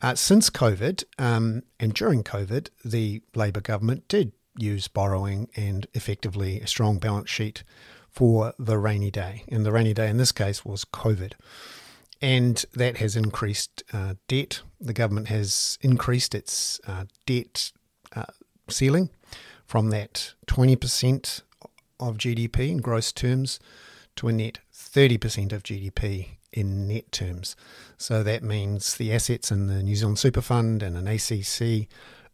Uh, 0.00 0.14
since 0.14 0.48
COVID 0.48 1.04
um, 1.18 1.62
and 1.80 1.92
during 1.92 2.22
COVID, 2.22 2.68
the 2.84 3.22
Labor 3.34 3.60
government 3.60 4.06
did 4.06 4.32
use 4.56 4.88
borrowing 4.88 5.48
and 5.56 5.86
effectively 5.92 6.60
a 6.60 6.66
strong 6.66 6.98
balance 6.98 7.30
sheet 7.30 7.64
for 8.10 8.52
the 8.58 8.78
rainy 8.78 9.10
day. 9.10 9.44
And 9.48 9.66
the 9.66 9.72
rainy 9.72 9.94
day 9.94 10.08
in 10.08 10.16
this 10.16 10.32
case 10.32 10.64
was 10.64 10.84
COVID. 10.84 11.32
And 12.20 12.64
that 12.74 12.96
has 12.98 13.16
increased 13.16 13.82
uh, 13.92 14.14
debt. 14.26 14.62
The 14.80 14.92
government 14.92 15.28
has 15.28 15.78
increased 15.80 16.34
its 16.34 16.80
uh, 16.86 17.04
debt 17.26 17.72
uh, 18.14 18.24
ceiling 18.68 19.10
from 19.66 19.90
that 19.90 20.34
20% 20.46 21.42
of 22.00 22.18
GDP 22.18 22.70
in 22.70 22.78
gross 22.78 23.12
terms 23.12 23.60
to 24.16 24.28
a 24.28 24.32
net 24.32 24.58
30% 24.74 25.52
of 25.52 25.62
GDP 25.62 26.37
in 26.52 26.86
net 26.88 27.10
terms. 27.12 27.56
So 27.96 28.22
that 28.22 28.42
means 28.42 28.96
the 28.96 29.12
assets 29.12 29.50
in 29.50 29.66
the 29.66 29.82
New 29.82 29.96
Zealand 29.96 30.18
Super 30.18 30.40
Fund 30.40 30.82
and 30.82 30.96
an 30.96 31.06
ACC 31.06 31.88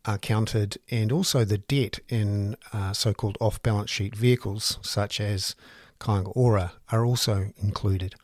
are 0.05 0.19
counted, 0.19 0.77
and 0.91 1.11
also 1.11 1.45
the 1.45 1.59
debt 1.59 1.99
in 2.09 2.57
uh, 2.73 2.93
so 2.93 3.15
called 3.15 3.39
off 3.41 3.63
balance 3.63 3.91
sheet 3.91 4.15
vehicles 4.15 4.79
such 4.83 5.21
as 5.21 5.55
Kāinga 5.99 6.33
Ora 6.35 6.73
are 6.93 7.05
also 7.05 7.53
included. 7.57 8.15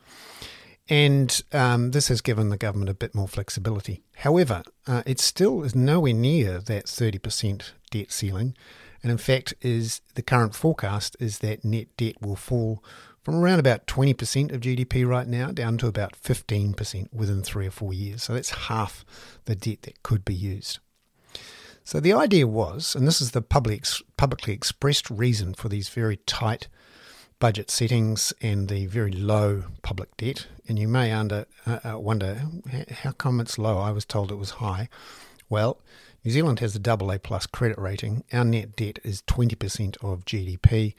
And 0.89 1.41
um, 1.53 1.93
this 1.93 2.09
has 2.09 2.21
given 2.21 2.49
the 2.49 2.57
government 2.57 2.91
a 2.91 2.95
bit 2.95 3.15
more 3.15 3.29
flexibility. 3.29 4.03
However, 4.17 4.63
uh, 4.87 5.03
it 5.07 5.21
still 5.21 5.63
is 5.63 5.75
nowhere 5.75 6.13
near 6.13 6.59
that 6.59 6.87
30% 6.87 7.71
debt 7.91 8.11
ceiling. 8.11 8.57
And 9.03 9.13
in 9.13 9.19
fact, 9.19 9.55
is 9.63 10.01
the 10.17 10.23
current 10.23 10.55
forecast 10.55 11.17
is 11.21 11.39
that 11.39 11.65
net 11.65 11.87
debt 11.97 12.21
will 12.21 12.37
fall 12.37 12.83
from 13.31 13.45
around 13.45 13.61
about 13.61 13.87
20% 13.87 14.51
of 14.53 14.61
GDP 14.61 15.07
right 15.07 15.29
now 15.29 15.53
down 15.53 15.79
to 15.79 15.87
about 15.87 16.21
15% 16.21 17.13
within 17.13 17.43
three 17.43 17.69
or 17.69 17.71
four 17.71 17.95
years. 17.95 18.25
So 18.25 18.35
that's 18.35 18.51
half 18.51 19.05
the 19.45 19.55
debt 19.55 19.83
that 19.83 20.03
could 20.03 20.25
be 20.25 20.35
used. 20.35 20.81
So 21.85 22.01
the 22.01 22.13
idea 22.13 22.49
was, 22.49 22.97
and 22.97 23.07
this 23.07 23.21
is 23.21 23.31
the 23.31 23.41
public, 23.41 23.85
publicly 24.17 24.53
expressed 24.53 25.09
reason 25.11 25.55
for 25.55 25.69
these 25.69 25.89
very 25.89 26.17
tight 26.27 26.67
budget 27.39 27.71
settings 27.71 28.33
and 28.43 28.69
the 28.69 28.87
very 28.87 29.13
low 29.13 29.63
public 29.83 30.17
debt. 30.17 30.49
And 30.67 30.77
you 30.77 30.89
may 30.89 31.13
under, 31.13 31.47
uh, 31.67 31.79
uh 31.85 32.01
wonder 32.01 32.43
how 32.91 33.13
come 33.13 33.39
it's 33.39 33.59
low? 33.59 33.79
I 33.79 33.93
was 33.93 34.05
told 34.05 34.33
it 34.33 34.39
was 34.39 34.51
high. 34.51 34.89
Well, 35.49 35.79
New 36.25 36.33
Zealand 36.33 36.61
has 36.61 36.77
a 36.77 36.79
double 36.79 37.11
A 37.11 37.19
plus 37.19 37.47
credit 37.47 37.79
rating. 37.79 38.25
Our 38.33 38.45
net 38.45 38.77
debt 38.77 38.99
is 39.03 39.23
20% 39.23 39.97
of 40.03 40.25
GDP. 40.27 40.95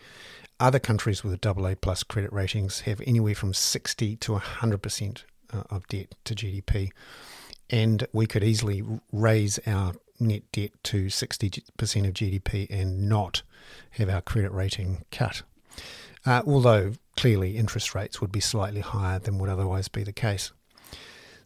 Other 0.61 0.79
countries 0.79 1.23
with 1.23 1.33
a 1.33 1.37
double 1.37 1.67
A 1.67 1.75
plus 1.75 2.03
credit 2.03 2.31
ratings 2.31 2.81
have 2.81 3.01
anywhere 3.05 3.35
from 3.35 3.53
60 3.53 4.15
to 4.17 4.31
100% 4.33 5.23
uh, 5.53 5.63
of 5.69 5.87
debt 5.87 6.15
to 6.23 6.35
GDP. 6.35 6.91
And 7.69 8.07
we 8.13 8.27
could 8.27 8.43
easily 8.43 8.83
raise 9.11 9.59
our 9.65 9.93
net 10.19 10.43
debt 10.53 10.71
to 10.83 11.07
60% 11.07 11.59
of 12.07 12.13
GDP 12.13 12.69
and 12.69 13.09
not 13.09 13.41
have 13.91 14.09
our 14.09 14.21
credit 14.21 14.51
rating 14.51 15.03
cut 15.11 15.41
uh, 16.25 16.41
although 16.45 16.93
clearly 17.15 17.57
interest 17.57 17.95
rates 17.95 18.21
would 18.21 18.31
be 18.31 18.39
slightly 18.39 18.81
higher 18.81 19.19
than 19.19 19.37
would 19.39 19.49
otherwise 19.49 19.87
be 19.87 20.03
the 20.03 20.13
case. 20.13 20.51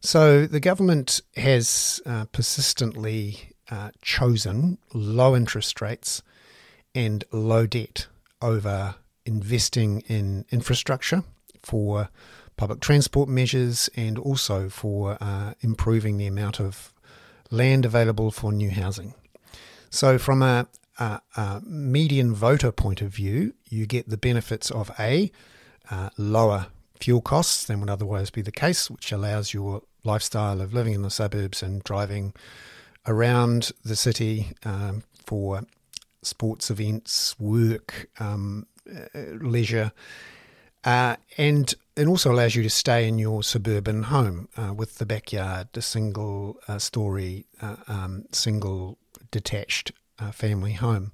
So 0.02 0.46
the 0.46 0.60
government 0.60 1.22
has 1.36 2.02
uh, 2.06 2.26
persistently 2.26 3.52
uh, 3.72 3.92
chosen 4.02 4.78
low 4.94 5.36
interest 5.36 5.82
rates 5.82 6.22
and 6.94 7.24
low 7.32 7.66
debt 7.66 8.08
over 8.42 8.96
investing 9.26 10.02
in 10.08 10.46
infrastructure 10.52 11.24
for 11.62 12.10
public 12.58 12.80
transport 12.80 13.28
measures 13.28 13.90
and 13.96 14.18
also 14.18 14.70
for 14.70 15.18
uh, 15.20 15.54
improving 15.62 16.18
the 16.18 16.28
amount 16.28 16.60
of 16.60 16.94
land 17.52 17.86
available 17.86 18.32
for 18.32 18.52
new 18.52 18.70
housing. 18.70 19.14
So, 19.90 20.18
from 20.18 20.42
a, 20.42 20.68
a, 21.00 21.22
a 21.36 21.62
median 21.66 22.34
voter 22.34 22.72
point 22.72 23.02
of 23.02 23.14
view, 23.14 23.54
you 23.70 23.86
get 23.86 24.10
the 24.10 24.18
benefits 24.18 24.72
of 24.72 24.92
A, 25.00 25.32
uh, 25.90 26.10
lower 26.18 26.68
fuel 27.00 27.22
costs 27.22 27.66
than 27.66 27.80
would 27.82 27.90
otherwise 27.90 28.30
be 28.30 28.42
the 28.42 28.52
case, 28.52 28.90
which 28.90 29.12
allows 29.12 29.54
your 29.54 29.82
lifestyle 30.04 30.62
of 30.62 30.74
living 30.74 30.94
in 30.94 31.02
the 31.02 31.10
suburbs 31.10 31.62
and 31.62 31.84
driving 31.84 32.34
around 33.08 33.72
the 33.84 33.96
city 33.96 34.54
um, 34.64 35.04
for 35.26 35.62
sports 36.22 36.72
events, 36.72 37.40
work, 37.40 38.10
um, 38.20 38.66
leisure, 39.42 39.92
uh, 40.84 41.16
and 41.38 41.74
it 41.96 42.08
also 42.08 42.32
allows 42.32 42.56
you 42.56 42.64
to 42.64 42.70
stay 42.70 43.08
in 43.08 43.18
your 43.18 43.42
suburban 43.42 44.04
home 44.04 44.50
uh, 44.58 44.74
with 44.74 44.98
the 44.98 45.06
backyard, 45.06 45.70
a 45.76 45.82
single 45.82 46.60
uh, 46.68 46.78
story, 46.78 47.46
uh, 47.62 47.78
um, 47.88 48.26
single 48.32 48.98
detached 49.32 49.92
uh, 50.20 50.32
family 50.32 50.74
home. 50.74 51.12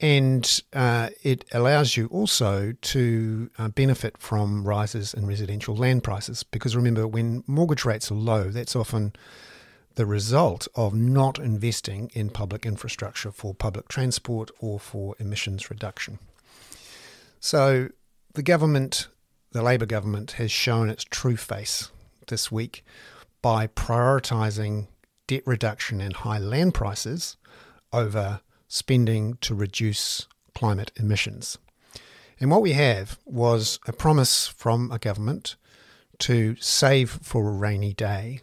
And 0.00 0.62
uh, 0.72 1.10
it 1.22 1.44
allows 1.52 1.96
you 1.96 2.06
also 2.06 2.72
to 2.72 3.50
uh, 3.58 3.68
benefit 3.68 4.16
from 4.18 4.66
rises 4.66 5.12
in 5.12 5.26
residential 5.26 5.76
land 5.76 6.02
prices. 6.02 6.42
Because 6.42 6.74
remember, 6.74 7.06
when 7.06 7.44
mortgage 7.46 7.84
rates 7.84 8.10
are 8.10 8.14
low, 8.14 8.44
that's 8.44 8.74
often 8.74 9.12
the 9.96 10.06
result 10.06 10.68
of 10.74 10.94
not 10.94 11.38
investing 11.38 12.10
in 12.14 12.30
public 12.30 12.64
infrastructure 12.64 13.30
for 13.30 13.54
public 13.54 13.88
transport 13.88 14.50
or 14.58 14.80
for 14.80 15.14
emissions 15.18 15.70
reduction. 15.70 16.18
So 17.40 17.88
the 18.34 18.42
government, 18.42 19.08
the 19.52 19.62
Labour 19.62 19.86
government, 19.86 20.32
has 20.32 20.52
shown 20.52 20.90
its 20.90 21.04
true 21.04 21.36
face 21.36 21.90
this 22.28 22.52
week 22.52 22.84
by 23.42 23.66
prioritising 23.66 24.88
debt 25.26 25.42
reduction 25.46 26.00
and 26.00 26.14
high 26.14 26.38
land 26.38 26.74
prices 26.74 27.38
over 27.92 28.40
spending 28.68 29.38
to 29.40 29.54
reduce 29.54 30.28
climate 30.54 30.92
emissions. 30.96 31.56
And 32.38 32.50
what 32.50 32.62
we 32.62 32.72
have 32.72 33.18
was 33.24 33.78
a 33.86 33.92
promise 33.92 34.46
from 34.46 34.92
a 34.92 34.98
government 34.98 35.56
to 36.18 36.56
save 36.56 37.10
for 37.10 37.48
a 37.48 37.52
rainy 37.52 37.94
day. 37.94 38.40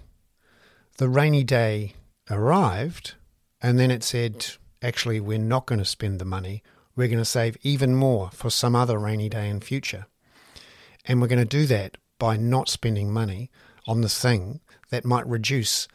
The 0.97 1.07
rainy 1.07 1.43
day 1.43 1.93
arrived, 2.29 3.13
and 3.61 3.77
then 3.77 3.91
it 3.91 4.03
said, 4.03 4.47
actually, 4.81 5.19
we're 5.19 5.37
not 5.37 5.67
going 5.67 5.79
to 5.79 5.85
spend 5.85 6.19
the 6.19 6.25
money. 6.25 6.63
We're 6.97 7.07
going 7.07 7.19
to 7.19 7.25
save 7.25 7.55
even 7.61 7.95
more 7.95 8.29
for 8.33 8.49
some 8.49 8.75
other 8.75 8.99
rainy 8.99 9.29
day 9.29 9.47
in 9.47 9.61
future. 9.61 10.07
And 11.05 11.21
we're 11.21 11.27
going 11.27 11.39
to 11.39 11.45
do 11.45 11.65
that 11.67 11.95
by 12.19 12.35
not 12.35 12.67
spending 12.67 13.13
money 13.13 13.49
on 13.87 14.01
the 14.01 14.09
thing 14.09 14.59
that 14.89 15.05
might 15.05 15.25
reduce 15.25 15.87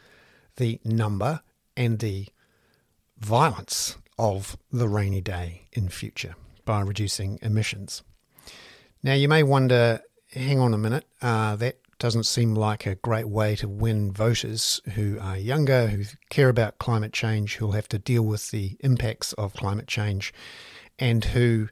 the 0.57 0.81
number 0.85 1.43
and 1.77 1.99
the 1.99 2.29
violence 3.19 3.99
of 4.19 4.57
the 4.73 4.89
rainy 4.89 5.21
day 5.21 5.67
in 5.73 5.91
future 5.91 6.35
by 6.65 6.81
reducing 6.81 7.39
emissions. 7.43 8.03
Now, 9.03 9.13
you 9.15 9.29
may 9.29 9.43
wonder 9.43 10.01
hang 10.35 10.59
on 10.59 10.73
a 10.75 10.79
minute, 10.79 11.05
uh, 11.21 11.57
that 11.57 11.79
doesn't 11.99 12.25
seem 12.25 12.55
like 12.55 12.87
a 12.87 12.95
great 12.97 13.29
way 13.29 13.55
to 13.57 13.69
win 13.69 14.11
voters 14.11 14.81
who 14.95 15.19
are 15.21 15.37
younger, 15.37 15.89
who 15.89 16.05
care 16.31 16.49
about 16.49 16.79
climate 16.79 17.13
change, 17.13 17.57
who'll 17.57 17.73
have 17.73 17.89
to 17.89 17.99
deal 17.99 18.23
with 18.23 18.51
the 18.51 18.77
impacts 18.81 19.33
of 19.35 19.55
climate 19.55 19.87
change, 19.87 20.33
and 20.99 21.25
who 21.25 21.69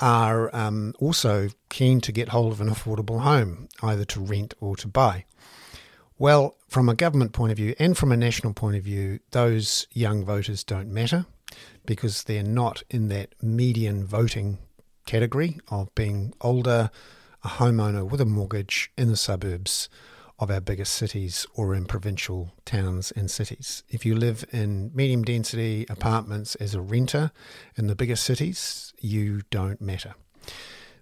are 0.00 0.54
um, 0.54 0.94
also 1.00 1.48
keen 1.68 2.00
to 2.00 2.12
get 2.12 2.28
hold 2.28 2.52
of 2.52 2.60
an 2.60 2.68
affordable 2.68 3.20
home, 3.20 3.68
either 3.82 4.04
to 4.04 4.20
rent 4.20 4.54
or 4.60 4.76
to 4.76 4.86
buy. 4.86 5.24
Well, 6.18 6.56
from 6.68 6.88
a 6.88 6.94
government 6.94 7.32
point 7.32 7.52
of 7.52 7.56
view 7.56 7.74
and 7.78 7.96
from 7.96 8.12
a 8.12 8.16
national 8.16 8.52
point 8.52 8.76
of 8.76 8.82
view, 8.82 9.20
those 9.30 9.86
young 9.92 10.24
voters 10.24 10.64
don't 10.64 10.92
matter 10.92 11.26
because 11.86 12.24
they're 12.24 12.42
not 12.42 12.82
in 12.90 13.08
that 13.08 13.34
median 13.42 14.04
voting 14.04 14.58
category 15.06 15.58
of 15.68 15.94
being 15.94 16.34
older, 16.40 16.90
a 17.42 17.48
homeowner 17.48 18.08
with 18.08 18.20
a 18.20 18.26
mortgage 18.26 18.90
in 18.96 19.08
the 19.08 19.16
suburbs 19.16 19.88
of 20.38 20.50
our 20.50 20.60
biggest 20.60 20.92
cities 20.92 21.46
or 21.54 21.74
in 21.74 21.84
provincial 21.84 22.52
towns 22.64 23.10
and 23.12 23.30
cities. 23.30 23.82
If 23.88 24.06
you 24.06 24.14
live 24.14 24.44
in 24.52 24.92
medium 24.94 25.24
density 25.24 25.84
apartments 25.88 26.54
as 26.56 26.74
a 26.74 26.80
renter 26.80 27.32
in 27.76 27.88
the 27.88 27.96
biggest 27.96 28.22
cities, 28.22 28.92
you 29.00 29.42
don't 29.50 29.80
matter. 29.80 30.14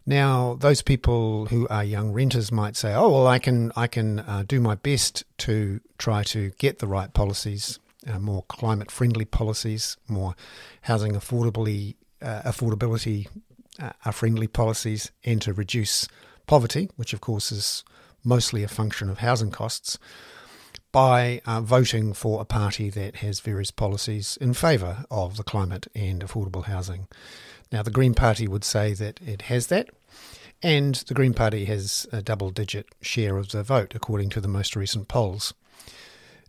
Now, 0.06 0.54
those 0.54 0.82
people 0.82 1.46
who 1.46 1.66
are 1.68 1.82
young 1.82 2.12
renters 2.12 2.52
might 2.52 2.76
say, 2.76 2.94
"Oh, 2.94 3.10
well, 3.10 3.26
I 3.26 3.40
can 3.40 3.72
I 3.74 3.88
can 3.88 4.20
uh, 4.20 4.44
do 4.46 4.60
my 4.60 4.76
best 4.76 5.24
to 5.38 5.80
try 5.98 6.22
to 6.24 6.50
get 6.58 6.78
the 6.78 6.86
right 6.86 7.12
policies, 7.12 7.80
uh, 8.06 8.20
more 8.20 8.44
climate 8.44 8.90
friendly 8.90 9.24
policies, 9.24 9.96
more 10.06 10.36
housing 10.82 11.14
affordably 11.14 11.96
uh, 12.22 12.42
affordability 12.42 13.26
uh, 13.80 14.12
friendly 14.12 14.46
policies, 14.46 15.10
and 15.24 15.42
to 15.42 15.52
reduce 15.52 16.06
poverty, 16.46 16.88
which 16.94 17.12
of 17.12 17.20
course 17.20 17.50
is 17.50 17.82
mostly 18.26 18.62
a 18.62 18.68
function 18.68 19.08
of 19.08 19.18
housing 19.18 19.50
costs." 19.50 19.98
By 20.92 21.42
uh, 21.44 21.60
voting 21.60 22.14
for 22.14 22.40
a 22.40 22.46
party 22.46 22.88
that 22.90 23.16
has 23.16 23.40
various 23.40 23.70
policies 23.70 24.38
in 24.40 24.54
favour 24.54 25.04
of 25.10 25.36
the 25.36 25.42
climate 25.42 25.88
and 25.94 26.22
affordable 26.22 26.64
housing. 26.64 27.06
Now, 27.70 27.82
the 27.82 27.90
Green 27.90 28.14
Party 28.14 28.48
would 28.48 28.64
say 28.64 28.94
that 28.94 29.20
it 29.20 29.42
has 29.42 29.66
that, 29.66 29.90
and 30.62 30.94
the 30.94 31.14
Green 31.14 31.34
Party 31.34 31.66
has 31.66 32.06
a 32.12 32.22
double 32.22 32.50
digit 32.50 32.86
share 33.02 33.36
of 33.36 33.50
the 33.50 33.62
vote, 33.62 33.94
according 33.94 34.30
to 34.30 34.40
the 34.40 34.48
most 34.48 34.74
recent 34.74 35.08
polls. 35.08 35.52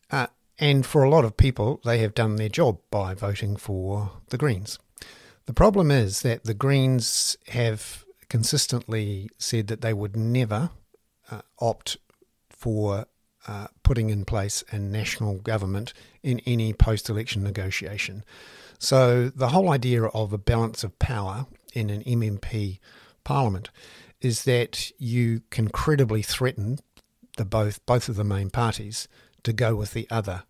Uh, 0.09 0.27
and 0.59 0.85
for 0.85 1.03
a 1.03 1.09
lot 1.09 1.25
of 1.25 1.37
people, 1.37 1.81
they 1.83 1.99
have 1.99 2.13
done 2.13 2.35
their 2.35 2.49
job 2.49 2.79
by 2.89 3.13
voting 3.13 3.57
for 3.57 4.11
the 4.29 4.37
Greens. 4.37 4.79
The 5.45 5.53
problem 5.53 5.91
is 5.91 6.21
that 6.21 6.45
the 6.45 6.53
Greens 6.53 7.37
have 7.49 8.05
consistently 8.29 9.29
said 9.37 9.67
that 9.67 9.81
they 9.81 9.93
would 9.93 10.15
never 10.15 10.69
uh, 11.31 11.41
opt 11.59 11.97
for 12.49 13.05
uh, 13.47 13.67
putting 13.83 14.09
in 14.09 14.25
place 14.25 14.63
a 14.71 14.79
national 14.79 15.35
government 15.39 15.93
in 16.21 16.41
any 16.45 16.73
post 16.73 17.09
election 17.09 17.43
negotiation. 17.43 18.23
So 18.79 19.29
the 19.29 19.49
whole 19.49 19.71
idea 19.71 20.03
of 20.03 20.33
a 20.33 20.37
balance 20.37 20.83
of 20.83 20.97
power 20.99 21.47
in 21.73 21.89
an 21.89 22.03
MMP 22.03 22.79
parliament 23.23 23.69
is 24.21 24.43
that 24.43 24.91
you 24.97 25.41
can 25.49 25.69
credibly 25.69 26.21
threaten 26.21 26.79
the 27.37 27.45
both 27.45 27.85
both 27.85 28.09
of 28.09 28.15
the 28.15 28.23
main 28.23 28.49
parties 28.49 29.07
to 29.43 29.53
go 29.53 29.75
with 29.75 29.93
the 29.93 30.07
other 30.09 30.43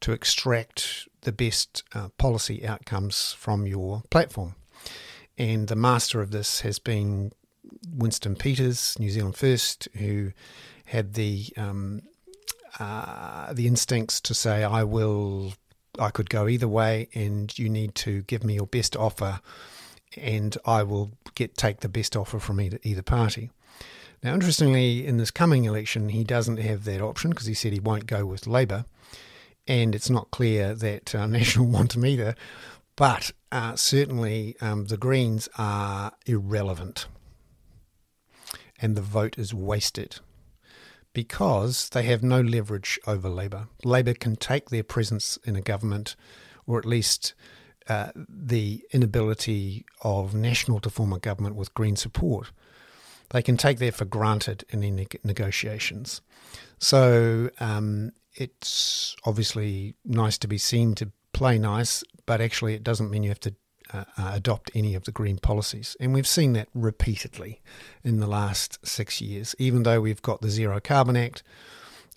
to 0.00 0.12
extract 0.12 1.08
the 1.22 1.32
best 1.32 1.82
uh, 1.94 2.08
policy 2.16 2.66
outcomes 2.66 3.34
from 3.34 3.66
your 3.66 4.02
platform. 4.10 4.54
And 5.36 5.68
the 5.68 5.76
master 5.76 6.20
of 6.20 6.30
this 6.30 6.60
has 6.60 6.78
been 6.78 7.32
Winston 7.92 8.34
Peters, 8.36 8.98
New 8.98 9.10
Zealand 9.10 9.36
First, 9.36 9.88
who 9.96 10.32
had 10.86 11.14
the 11.14 11.46
um, 11.56 12.02
uh, 12.78 13.52
the 13.52 13.66
instincts 13.66 14.20
to 14.22 14.34
say, 14.34 14.64
"I 14.64 14.84
will, 14.84 15.54
I 15.98 16.10
could 16.10 16.30
go 16.30 16.48
either 16.48 16.68
way, 16.68 17.08
and 17.14 17.56
you 17.58 17.68
need 17.68 17.94
to 17.96 18.22
give 18.22 18.44
me 18.44 18.54
your 18.54 18.66
best 18.66 18.96
offer, 18.96 19.40
and 20.16 20.56
I 20.64 20.82
will 20.82 21.12
get 21.34 21.56
take 21.56 21.80
the 21.80 21.88
best 21.88 22.16
offer 22.16 22.38
from 22.38 22.60
either 22.60 22.78
either 22.82 23.02
party." 23.02 23.50
Now, 24.22 24.34
interestingly, 24.34 25.06
in 25.06 25.16
this 25.16 25.30
coming 25.30 25.64
election, 25.64 26.10
he 26.10 26.24
doesn't 26.24 26.58
have 26.58 26.84
that 26.84 27.00
option 27.00 27.30
because 27.30 27.46
he 27.46 27.54
said 27.54 27.72
he 27.72 27.80
won't 27.80 28.06
go 28.06 28.26
with 28.26 28.46
Labor, 28.46 28.84
and 29.66 29.94
it's 29.94 30.10
not 30.10 30.30
clear 30.30 30.74
that 30.74 31.14
uh, 31.14 31.26
National 31.28 31.66
want 31.66 31.96
him 31.96 32.04
either. 32.04 32.34
But 32.96 33.32
uh, 33.50 33.76
certainly, 33.76 34.56
um, 34.60 34.86
the 34.86 34.98
Greens 34.98 35.48
are 35.56 36.12
irrelevant, 36.26 37.06
and 38.80 38.96
the 38.96 39.02
vote 39.02 39.38
is 39.38 39.52
wasted 39.54 40.20
because 41.12 41.88
they 41.90 42.04
have 42.04 42.22
no 42.22 42.40
leverage 42.40 42.98
over 43.06 43.28
Labor. 43.28 43.68
Labor 43.84 44.14
can 44.14 44.36
take 44.36 44.70
their 44.70 44.84
presence 44.84 45.38
in 45.44 45.56
a 45.56 45.60
government, 45.60 46.14
or 46.66 46.78
at 46.78 46.84
least 46.84 47.34
uh, 47.88 48.10
the 48.16 48.84
inability 48.92 49.84
of 50.02 50.34
National 50.34 50.78
to 50.80 50.90
form 50.90 51.12
a 51.12 51.18
government 51.18 51.56
with 51.56 51.74
Green 51.74 51.96
support. 51.96 52.52
They 53.30 53.42
can 53.42 53.56
take 53.56 53.78
that 53.78 53.94
for 53.94 54.04
granted 54.04 54.64
in 54.70 54.82
any 54.82 55.06
negotiations. 55.24 56.20
So 56.78 57.50
um, 57.60 58.12
it's 58.34 59.16
obviously 59.24 59.94
nice 60.04 60.38
to 60.38 60.48
be 60.48 60.58
seen 60.58 60.94
to 60.96 61.10
play 61.32 61.58
nice, 61.58 62.04
but 62.26 62.40
actually 62.40 62.74
it 62.74 62.84
doesn't 62.84 63.10
mean 63.10 63.22
you 63.22 63.30
have 63.30 63.40
to 63.40 63.54
uh, 63.92 64.04
uh, 64.18 64.30
adopt 64.34 64.70
any 64.74 64.94
of 64.94 65.04
the 65.04 65.12
green 65.12 65.38
policies. 65.38 65.96
And 66.00 66.12
we've 66.12 66.26
seen 66.26 66.52
that 66.54 66.68
repeatedly 66.74 67.60
in 68.04 68.20
the 68.20 68.26
last 68.26 68.78
six 68.86 69.20
years, 69.20 69.54
even 69.58 69.82
though 69.82 70.00
we've 70.00 70.22
got 70.22 70.40
the 70.40 70.50
Zero 70.50 70.80
Carbon 70.80 71.16
Act. 71.16 71.42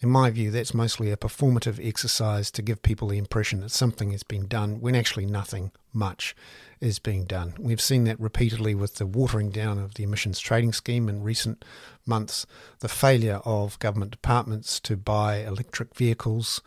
In 0.02 0.10
my 0.10 0.30
view, 0.30 0.52
that's 0.52 0.74
mostly 0.74 1.12
a 1.12 1.18
performative 1.18 1.86
exercise 1.86 2.52
to 2.52 2.62
give 2.62 2.82
people 2.82 3.08
the 3.08 3.18
impression 3.18 3.62
that 3.62 3.72
something 3.72 4.12
has 4.12 4.24
been 4.24 4.48
done 4.48 4.82
when 4.82 4.96
actually 4.96 5.26
nothing 5.26 5.72
much 5.94 6.36
is 6.82 7.00
being 7.00 7.24
done. 7.24 7.54
We've 7.58 7.80
seen 7.80 8.04
that 8.04 8.20
repeatedly 8.20 8.76
with 8.76 8.96
the 8.96 9.06
watering 9.06 9.50
down 9.50 9.80
of 9.80 9.94
the 9.94 10.04
emissions 10.04 10.40
trading 10.40 10.74
scheme 10.74 11.08
in 11.08 11.24
recent 11.24 11.64
months, 12.06 12.46
the 12.80 12.90
failure 12.90 13.40
of 13.46 13.80
government 13.80 14.12
departments 14.12 14.82
to 14.82 14.98
buy 14.98 15.38
electric 15.38 15.96
vehicles 15.96 16.62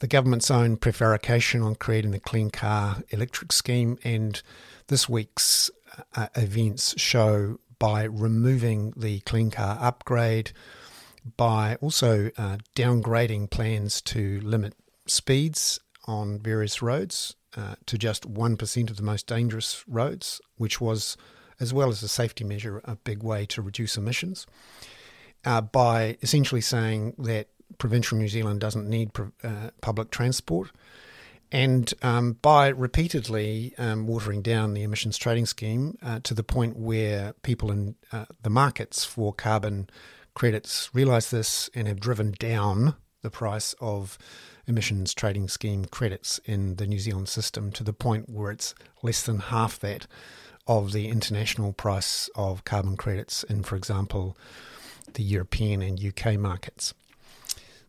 the 0.00 0.06
government's 0.06 0.50
own 0.50 0.76
prevarication 0.76 1.62
on 1.62 1.74
creating 1.74 2.12
the 2.12 2.20
Clean 2.20 2.50
Car 2.50 3.02
Electric 3.10 3.52
Scheme, 3.52 3.98
and 4.04 4.40
this 4.86 5.08
week's 5.08 5.70
uh, 6.14 6.28
events 6.36 6.94
show 7.00 7.58
by 7.78 8.04
removing 8.04 8.92
the 8.96 9.20
Clean 9.20 9.50
Car 9.50 9.78
upgrade, 9.80 10.52
by 11.36 11.76
also 11.80 12.30
uh, 12.38 12.58
downgrading 12.74 13.50
plans 13.50 14.00
to 14.02 14.40
limit 14.42 14.74
speeds 15.06 15.80
on 16.06 16.38
various 16.38 16.80
roads 16.80 17.34
uh, 17.56 17.74
to 17.86 17.98
just 17.98 18.32
1% 18.32 18.90
of 18.90 18.96
the 18.96 19.02
most 19.02 19.26
dangerous 19.26 19.84
roads, 19.88 20.40
which 20.56 20.80
was, 20.80 21.16
as 21.60 21.74
well 21.74 21.88
as 21.88 22.02
a 22.02 22.08
safety 22.08 22.44
measure, 22.44 22.80
a 22.84 22.96
big 22.96 23.22
way 23.22 23.44
to 23.46 23.60
reduce 23.60 23.96
emissions. 23.96 24.46
Uh, 25.44 25.60
by 25.60 26.16
essentially 26.20 26.60
saying 26.60 27.14
that 27.16 27.48
provincial 27.76 28.18
New 28.18 28.28
Zealand 28.28 28.60
doesn't 28.60 28.88
need 28.88 29.10
uh, 29.44 29.70
public 29.80 30.10
transport. 30.10 30.70
And 31.50 31.92
um, 32.02 32.34
by 32.42 32.68
repeatedly 32.68 33.74
um, 33.78 34.06
watering 34.06 34.42
down 34.42 34.74
the 34.74 34.82
emissions 34.82 35.16
trading 35.16 35.46
scheme 35.46 35.96
uh, 36.02 36.20
to 36.24 36.34
the 36.34 36.42
point 36.42 36.76
where 36.76 37.32
people 37.42 37.70
in 37.70 37.94
uh, 38.12 38.26
the 38.42 38.50
markets 38.50 39.04
for 39.04 39.32
carbon 39.32 39.88
credits 40.34 40.90
realise 40.92 41.30
this 41.30 41.70
and 41.74 41.88
have 41.88 42.00
driven 42.00 42.34
down 42.38 42.94
the 43.22 43.30
price 43.30 43.74
of 43.80 44.18
emissions 44.66 45.14
trading 45.14 45.48
scheme 45.48 45.86
credits 45.86 46.38
in 46.44 46.76
the 46.76 46.86
New 46.86 46.98
Zealand 46.98 47.28
system 47.28 47.72
to 47.72 47.82
the 47.82 47.94
point 47.94 48.28
where 48.28 48.52
it's 48.52 48.74
less 49.02 49.22
than 49.22 49.38
half 49.38 49.78
that 49.80 50.06
of 50.66 50.92
the 50.92 51.08
international 51.08 51.72
price 51.72 52.28
of 52.36 52.64
carbon 52.64 52.96
credits 52.96 53.42
in, 53.44 53.62
for 53.62 53.74
example, 53.74 54.36
the 55.14 55.22
European 55.22 55.80
and 55.80 56.04
UK 56.04 56.38
markets. 56.38 56.92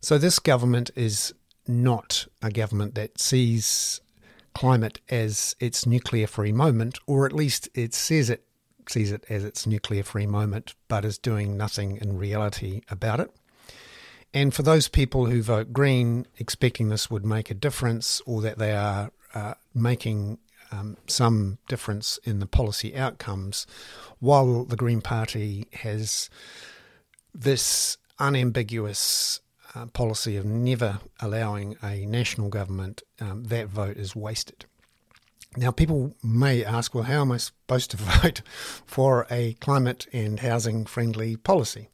So 0.02 0.18
this 0.18 0.40
government 0.40 0.92
is 0.96 1.34
not 1.68 2.28
a 2.42 2.50
government 2.50 2.96
that 2.96 3.20
sees 3.20 4.02
climate 4.54 5.00
as 5.10 5.56
its 5.60 5.86
nuclear 5.86 6.26
free 6.26 6.52
moment, 6.52 7.00
or 7.06 7.26
at 7.26 7.34
least 7.34 7.70
it 7.74 7.94
says 7.94 8.30
it 8.30 8.44
sees 8.88 9.12
it 9.12 9.26
as 9.30 9.44
its 9.44 9.68
nuclear 9.68 10.04
free 10.04 10.26
moment, 10.26 10.74
but 10.88 11.06
is 11.06 11.18
doing 11.18 11.58
nothing 11.58 11.98
in 11.98 12.18
reality 12.18 12.82
about 12.90 13.20
it. 13.20 13.32
And 14.34 14.54
for 14.54 14.64
those 14.64 14.88
people 14.88 15.26
who 15.26 15.42
vote 15.42 15.74
Green, 15.74 16.26
expecting 16.38 16.90
this 16.90 17.10
would 17.12 17.26
make 17.26 17.52
a 17.52 17.56
difference 17.56 18.22
or 18.26 18.42
that 18.42 18.58
they 18.58 18.72
are 18.72 19.12
uh, 19.34 19.56
making 19.74 20.38
um, 20.72 20.98
some 21.08 21.58
difference 21.68 22.20
in 22.24 22.40
the 22.40 22.46
policy 22.46 22.96
outcomes, 22.96 23.68
while 24.20 24.64
the 24.64 24.76
Green 24.76 25.02
Party 25.02 25.68
has 25.74 26.30
this 27.34 27.98
unambiguous 28.20 29.42
uh, 29.76 29.86
policy 29.88 30.36
of 30.38 30.46
never 30.46 31.00
allowing 31.20 31.76
a 31.84 32.06
national 32.06 32.50
government, 32.50 33.04
um, 33.20 33.44
that 33.46 33.68
vote 33.68 33.98
is 33.98 34.16
wasted. 34.16 34.66
Now, 35.58 35.72
people 35.72 36.16
may 36.24 36.64
ask, 36.64 36.94
well, 36.94 37.06
how 37.06 37.22
am 37.22 37.32
I 37.32 37.38
supposed 37.38 37.92
to 37.92 37.98
vote 38.22 38.42
for 38.86 39.26
a 39.32 39.54
climate 39.54 40.08
and 40.14 40.40
housing 40.40 40.86
friendly 40.86 41.36
policy? 41.36 41.90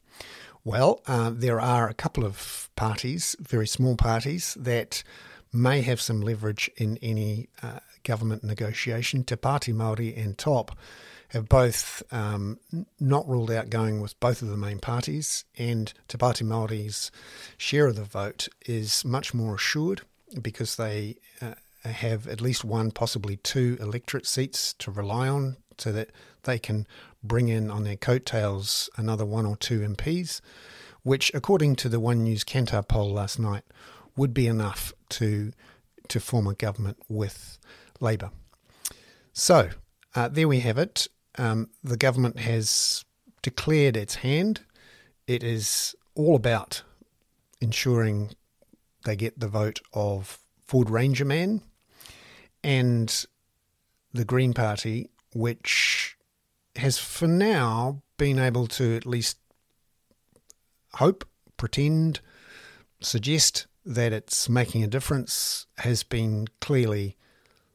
Well, 0.64 1.00
uh, 1.06 1.30
there 1.32 1.60
are 1.60 1.88
a 1.88 1.94
couple 1.94 2.24
of 2.24 2.68
parties, 2.76 3.36
very 3.40 3.66
small 3.66 3.96
parties, 3.96 4.56
that 4.58 5.02
may 5.52 5.80
have 5.82 6.00
some 6.00 6.20
leverage 6.20 6.70
in 6.76 6.98
any 7.00 7.48
uh, 7.62 7.78
government 8.02 8.44
negotiation. 8.44 9.24
Te 9.24 9.36
Pāti 9.36 9.72
Māori 9.72 10.16
and 10.16 10.36
TOP 10.36 10.76
have 11.30 11.48
both 11.48 12.02
um, 12.12 12.58
not 13.00 13.28
ruled 13.28 13.50
out 13.50 13.70
going 13.70 14.00
with 14.00 14.18
both 14.20 14.42
of 14.42 14.48
the 14.48 14.56
main 14.56 14.78
parties, 14.78 15.44
and 15.58 15.92
Te 16.08 16.18
Pāti 16.18 16.46
Māori's 16.46 17.10
share 17.56 17.88
of 17.88 17.96
the 17.96 18.04
vote 18.04 18.48
is 18.66 19.04
much 19.04 19.34
more 19.34 19.54
assured 19.56 20.02
because 20.40 20.76
they 20.76 21.16
uh, 21.40 21.54
have 21.84 22.26
at 22.26 22.40
least 22.40 22.64
one, 22.64 22.90
possibly 22.90 23.36
two 23.36 23.76
electorate 23.80 24.26
seats 24.26 24.72
to 24.74 24.90
rely 24.90 25.28
on 25.28 25.56
so 25.78 25.92
that 25.92 26.10
they 26.44 26.58
can 26.58 26.86
bring 27.22 27.48
in 27.48 27.70
on 27.70 27.84
their 27.84 27.96
coattails 27.96 28.88
another 28.96 29.24
one 29.24 29.46
or 29.46 29.56
two 29.56 29.80
MPs, 29.80 30.40
which, 31.02 31.30
according 31.34 31.76
to 31.76 31.88
the 31.88 32.00
One 32.00 32.22
News 32.22 32.44
Kantar 32.44 32.86
poll 32.86 33.12
last 33.12 33.38
night, 33.38 33.64
would 34.16 34.32
be 34.32 34.46
enough 34.46 34.92
to 35.10 35.52
to 36.08 36.20
form 36.20 36.46
a 36.46 36.54
government 36.54 36.98
with 37.08 37.58
Labor. 37.98 38.30
So 39.32 39.70
uh, 40.14 40.28
there 40.28 40.46
we 40.46 40.60
have 40.60 40.78
it. 40.78 41.08
Um, 41.38 41.70
the 41.82 41.96
government 41.96 42.38
has 42.38 43.04
declared 43.42 43.96
its 43.96 44.16
hand. 44.16 44.60
It 45.26 45.42
is 45.42 45.94
all 46.14 46.36
about 46.36 46.82
ensuring 47.60 48.32
they 49.04 49.16
get 49.16 49.38
the 49.38 49.48
vote 49.48 49.80
of 49.92 50.38
Ford 50.66 50.90
Ranger 50.90 51.24
Man 51.24 51.62
and 52.64 53.26
the 54.12 54.24
Green 54.24 54.52
Party, 54.52 55.10
which 55.34 56.16
has 56.76 56.98
for 56.98 57.28
now 57.28 58.02
been 58.16 58.38
able 58.38 58.66
to 58.66 58.96
at 58.96 59.06
least 59.06 59.38
hope, 60.94 61.26
pretend, 61.56 62.20
suggest 63.00 63.66
that 63.84 64.12
it's 64.12 64.48
making 64.48 64.82
a 64.82 64.88
difference, 64.88 65.66
has 65.78 66.02
been 66.02 66.48
clearly 66.60 67.16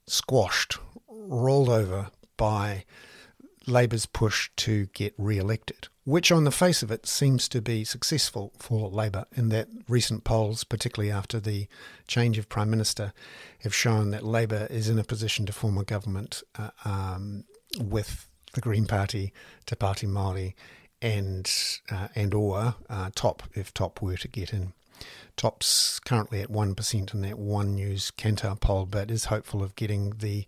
squashed, 0.08 0.78
rolled 1.08 1.70
over 1.70 2.10
by 2.36 2.84
Labor's 3.68 4.06
push 4.06 4.50
to 4.58 4.88
get 4.88 5.14
re 5.18 5.38
elected, 5.38 5.88
which 6.04 6.32
on 6.32 6.46
the 6.46 6.52
face 6.52 6.82
of 6.82 6.92
it 6.92 7.06
seems 7.06 7.48
to 7.50 7.62
be 7.62 7.84
successful 7.84 8.54
for 8.58 8.90
Labor 8.90 9.26
in 9.34 9.50
that 9.50 9.68
recent 9.88 10.24
polls, 10.24 10.64
particularly 10.64 11.12
after 11.12 11.40
the 11.40 11.68
change 12.08 12.38
of 12.38 12.50
Prime 12.50 12.70
Minister, 12.70 13.14
have 13.60 13.76
shown 13.76 14.10
that 14.12 14.24
Labor 14.24 14.68
is 14.70 14.90
in 14.90 14.98
a 14.98 15.04
position 15.04 15.46
to 15.46 15.54
form 15.54 15.78
a 15.78 15.84
government 15.84 16.42
uh, 16.58 16.72
um, 16.86 17.44
with 17.80 18.28
the 18.54 18.62
Green 18.62 18.86
Party, 18.86 19.32
Te 19.66 19.76
Pāti 19.76 20.08
Māori, 20.08 20.54
and, 21.02 21.52
uh, 21.92 22.08
and 22.16 22.34
or 22.34 22.76
uh, 22.90 23.10
Top, 23.16 23.44
if 23.54 23.74
Top 23.74 24.02
were 24.02 24.18
to 24.18 24.28
get 24.28 24.54
in. 24.54 24.74
Top's 25.38 26.00
currently 26.00 26.42
at 26.42 26.52
1% 26.52 27.14
in 27.14 27.22
that 27.22 27.40
One 27.40 27.76
News 27.76 28.12
Kantar 28.12 28.60
poll, 28.60 28.86
but 28.86 29.10
is 29.10 29.26
hopeful 29.26 29.64
of 29.64 29.76
getting 29.76 30.12
the 30.12 30.46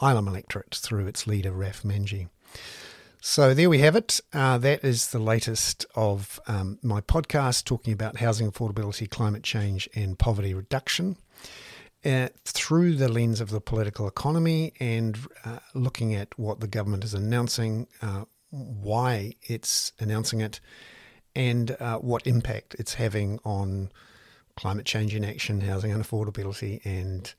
Ilam 0.00 0.28
electorate 0.28 0.74
through 0.74 1.06
its 1.06 1.26
leader, 1.26 1.52
Raf 1.52 1.82
Manji. 1.82 2.28
So 3.20 3.54
there 3.54 3.68
we 3.68 3.80
have 3.80 3.96
it. 3.96 4.20
Uh, 4.32 4.56
that 4.58 4.84
is 4.84 5.08
the 5.08 5.18
latest 5.18 5.84
of 5.96 6.38
um, 6.46 6.78
my 6.82 7.00
podcast 7.00 7.64
talking 7.64 7.92
about 7.92 8.18
housing 8.18 8.50
affordability, 8.50 9.10
climate 9.10 9.42
change, 9.42 9.88
and 9.94 10.18
poverty 10.18 10.54
reduction. 10.54 11.16
uh, 12.06 12.28
through 12.44 12.94
the 12.94 13.08
lens 13.08 13.40
of 13.40 13.50
the 13.50 13.60
political 13.60 14.06
economy 14.06 14.72
and 14.78 15.18
uh, 15.44 15.58
looking 15.74 16.14
at 16.14 16.38
what 16.38 16.60
the 16.60 16.68
government 16.68 17.02
is 17.04 17.14
announcing, 17.14 17.88
uh, 18.00 18.24
why 18.50 19.32
it's 19.42 19.92
announcing 19.98 20.40
it, 20.40 20.60
and 21.34 21.76
uh, 21.80 21.98
what 21.98 22.26
impact 22.26 22.76
it's 22.78 22.94
having 22.94 23.40
on 23.44 23.90
climate 24.56 24.86
change 24.86 25.14
inaction, 25.14 25.60
housing 25.62 25.90
unaffordability, 25.90 26.80
and 26.84 27.34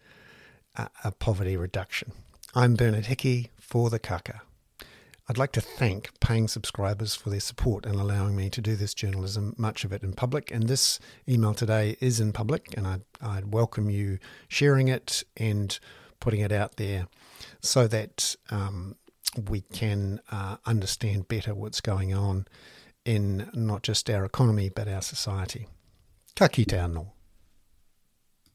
uh, 0.75 1.12
poverty 1.17 1.56
reduction. 1.56 2.12
I'm 2.53 2.75
Bernard 2.75 3.06
Hickey 3.08 3.51
for 3.58 3.89
the 3.89 3.99
Kaka. 3.99 4.41
I'd 5.30 5.38
like 5.38 5.52
to 5.54 5.62
thank 5.62 6.18
paying 6.22 6.48
subscribers 6.48 7.13
for 7.13 7.30
their 7.30 7.42
support 7.42 7.86
and 7.86 8.00
allowing 8.00 8.34
me 8.34 8.50
to 8.50 8.62
do 8.62 8.78
this 8.78 8.94
journalism, 8.94 9.54
much 9.58 9.84
of 9.84 9.92
it 9.92 10.02
in 10.02 10.13
public. 10.13 10.52
And 10.52 10.70
this 10.70 11.00
email 11.28 11.54
today 11.54 11.98
is 12.00 12.22
in 12.22 12.32
public, 12.32 12.74
and 12.78 12.88
I'd, 12.88 13.02
I'd 13.22 13.54
welcome 13.54 13.90
you 13.90 14.20
sharing 14.48 14.88
it 14.88 15.26
and 15.36 15.78
putting 16.22 16.40
it 16.40 16.54
out 16.54 16.78
there 16.78 17.08
so 17.62 17.88
that 17.88 18.38
um, 18.52 18.96
we 19.50 19.62
can 19.62 20.22
uh, 20.32 20.58
understand 20.66 21.28
better 21.28 21.54
what's 21.54 21.82
going 21.82 22.13
on 22.13 22.48
in 23.04 23.50
not 23.54 23.84
just 23.84 24.10
our 24.10 24.24
economy 24.24 24.70
but 24.70 24.88
our 24.88 25.02
society. 25.02 25.68
Ka 26.38 26.48
kite 26.48 26.68
anō. 26.68 27.08